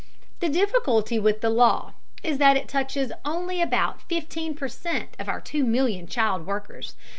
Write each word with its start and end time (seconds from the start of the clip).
The 0.39 0.49
difficulty 0.49 1.19
with 1.19 1.41
the 1.41 1.51
law 1.51 1.93
is 2.23 2.39
that 2.39 2.57
it 2.57 2.67
touches 2.67 3.11
only 3.23 3.61
about 3.61 4.01
fifteen 4.01 4.55
per 4.55 4.67
cent 4.67 5.15
of 5.19 5.29
our 5.29 5.39
two 5.39 5.63
million 5.63 6.07
child 6.07 6.43
workers. 6.47 6.95